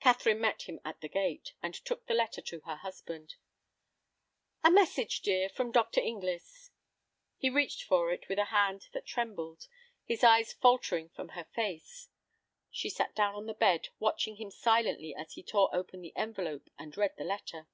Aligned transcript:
Catherine 0.00 0.40
met 0.40 0.62
him 0.62 0.80
at 0.84 1.00
the 1.00 1.06
gate, 1.08 1.52
and 1.62 1.72
took 1.74 2.06
the 2.06 2.12
letter 2.12 2.40
to 2.40 2.58
her 2.62 2.74
husband. 2.74 3.36
"A 4.64 4.70
message, 4.72 5.20
dear, 5.20 5.48
from 5.48 5.70
Dr. 5.70 6.00
Inglis." 6.00 6.72
He 7.36 7.50
reached 7.50 7.84
for 7.84 8.10
it 8.10 8.28
with 8.28 8.40
a 8.40 8.46
hand 8.46 8.88
that 8.92 9.06
trembled, 9.06 9.68
his 10.04 10.24
eyes 10.24 10.52
faltering 10.52 11.08
from 11.10 11.28
her 11.38 11.44
face. 11.44 12.08
She 12.72 12.90
sat 12.90 13.14
down 13.14 13.46
by 13.46 13.52
the 13.52 13.56
bed, 13.56 13.88
watching 14.00 14.38
him 14.38 14.50
silently 14.50 15.14
as 15.14 15.34
he 15.34 15.44
tore 15.44 15.72
open 15.72 16.00
the 16.02 16.16
envelope 16.16 16.68
and 16.76 16.96
read 16.96 17.14
the 17.16 17.22
letter. 17.22 17.68